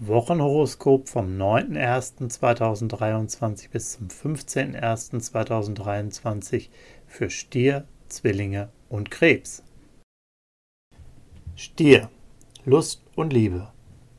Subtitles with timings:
[0.00, 6.70] Wochenhoroskop vom 9.01.2023 bis zum 15.01.2023
[7.06, 9.62] für Stier, Zwillinge und Krebs.
[11.54, 12.10] Stier,
[12.64, 13.68] Lust und Liebe.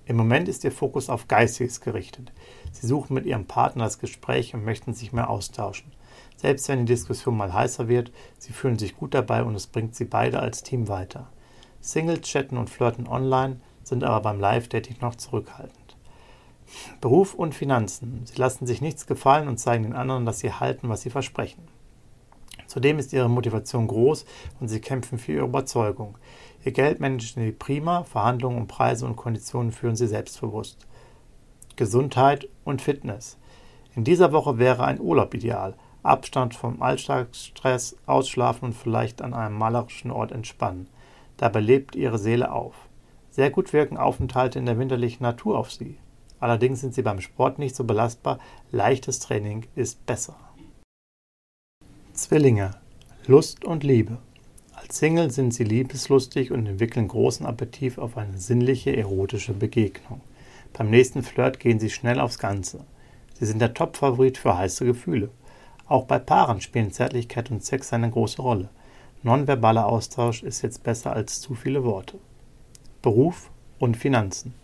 [0.06, 2.32] Im Moment ist Ihr Fokus auf Geistiges gerichtet.
[2.72, 5.92] Sie suchen mit Ihrem Partner das Gespräch und möchten sich mehr austauschen.
[6.38, 9.94] Selbst wenn die Diskussion mal heißer wird, Sie fühlen sich gut dabei und es bringt
[9.94, 11.30] Sie beide als Team weiter.
[11.82, 15.96] Singles chatten und flirten online, sind aber beim Live-Dating noch zurückhaltend.
[17.00, 18.22] Beruf und Finanzen.
[18.26, 21.68] Sie lassen sich nichts gefallen und zeigen den anderen, dass sie halten, was sie versprechen.
[22.68, 24.26] Zudem ist ihre Motivation groß
[24.60, 26.18] und sie kämpfen für ihre Überzeugung.
[26.64, 30.88] Ihr Geld managen sie prima, Verhandlungen um Preise und Konditionen führen sie selbstbewusst.
[31.76, 33.38] Gesundheit und Fitness.
[33.96, 35.76] In dieser Woche wäre ein Urlaub ideal.
[36.04, 40.88] Abstand vom Alltagsstress, ausschlafen und vielleicht an einem malerischen Ort entspannen.
[41.38, 42.76] Dabei lebt ihre Seele auf.
[43.36, 45.98] Sehr gut wirken Aufenthalte in der winterlichen Natur auf sie.
[46.40, 48.40] Allerdings sind sie beim Sport nicht so belastbar,
[48.72, 50.38] leichtes Training ist besser.
[52.14, 52.72] Zwillinge
[53.28, 54.20] Lust und Liebe.
[54.72, 60.22] Als Single sind sie liebeslustig und entwickeln großen Appetit auf eine sinnliche, erotische Begegnung.
[60.72, 62.86] Beim nächsten Flirt gehen sie schnell aufs Ganze.
[63.34, 65.30] Sie sind der Top-Favorit für heiße Gefühle.
[65.88, 68.70] Auch bei Paaren spielen Zärtlichkeit und Sex eine große Rolle.
[69.24, 72.18] Nonverbaler Austausch ist jetzt besser als zu viele Worte.
[73.06, 74.56] Beruf und Finanzen.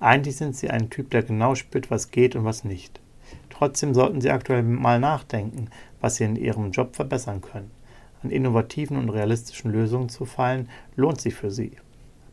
[0.00, 2.98] Eigentlich sind Sie ein Typ, der genau spürt, was geht und was nicht.
[3.50, 5.70] Trotzdem sollten Sie aktuell mal nachdenken,
[6.00, 7.70] was Sie in Ihrem Job verbessern können.
[8.24, 11.76] An innovativen und realistischen Lösungen zu fallen, lohnt sich für Sie.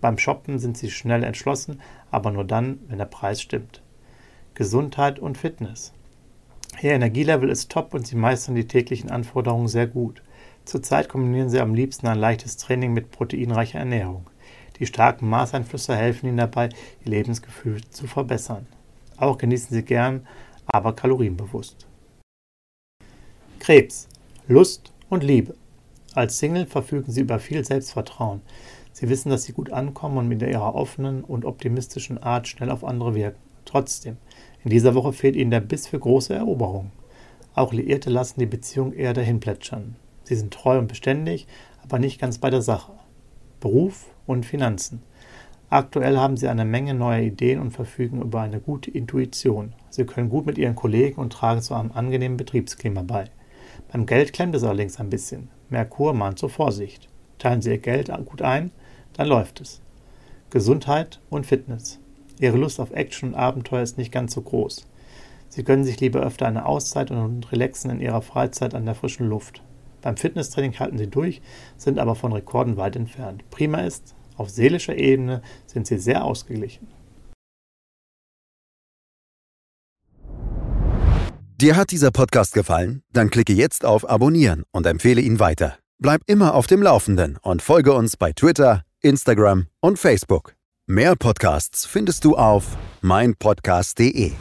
[0.01, 3.83] Beim Shoppen sind Sie schnell entschlossen, aber nur dann, wenn der Preis stimmt.
[4.55, 5.93] Gesundheit und Fitness.
[6.81, 10.23] Ihr Energielevel ist top und Sie meistern die täglichen Anforderungen sehr gut.
[10.65, 14.25] Zurzeit kombinieren Sie am liebsten ein leichtes Training mit proteinreicher Ernährung.
[14.79, 16.69] Die starken Maßeinflüsse helfen Ihnen dabei,
[17.03, 18.67] Ihr Lebensgefühl zu verbessern.
[19.17, 20.27] Auch genießen Sie gern,
[20.67, 21.87] aber kalorienbewusst.
[23.59, 24.07] Krebs.
[24.47, 25.55] Lust und Liebe.
[26.13, 28.41] Als Single verfügen Sie über viel Selbstvertrauen.
[28.91, 32.83] Sie wissen, dass Sie gut ankommen und mit Ihrer offenen und optimistischen Art schnell auf
[32.83, 33.39] andere wirken.
[33.65, 34.17] Trotzdem,
[34.63, 36.91] in dieser Woche fehlt Ihnen der Biss für große Eroberungen.
[37.55, 39.95] Auch Liierte lassen die Beziehung eher dahin plätschern.
[40.23, 41.47] Sie sind treu und beständig,
[41.83, 42.93] aber nicht ganz bei der Sache.
[43.59, 45.01] Beruf und Finanzen.
[45.69, 49.73] Aktuell haben Sie eine Menge neuer Ideen und verfügen über eine gute Intuition.
[49.89, 53.25] Sie können gut mit Ihren Kollegen und tragen zu einem angenehmen Betriebsklima bei.
[53.91, 55.49] Beim Geld klemmt es allerdings ein bisschen.
[55.69, 57.09] Merkur mahnt zur Vorsicht.
[57.39, 58.71] Teilen Sie Ihr Geld gut ein,
[59.13, 59.81] dann läuft es.
[60.49, 61.99] Gesundheit und Fitness.
[62.39, 64.87] Ihre Lust auf Action und Abenteuer ist nicht ganz so groß.
[65.49, 69.27] Sie gönnen sich lieber öfter eine Auszeit und relaxen in Ihrer Freizeit an der frischen
[69.27, 69.61] Luft.
[70.05, 71.41] Beim Fitnesstraining halten sie durch,
[71.77, 73.43] sind aber von Rekorden weit entfernt.
[73.49, 76.87] Prima ist, auf seelischer Ebene sind sie sehr ausgeglichen.
[81.59, 83.01] Dir hat dieser Podcast gefallen?
[83.13, 85.79] Dann klicke jetzt auf Abonnieren und empfehle ihn weiter.
[85.97, 90.53] Bleib immer auf dem Laufenden und folge uns bei Twitter, Instagram und Facebook.
[90.85, 94.33] Mehr Podcasts findest du auf meinpodcast.de.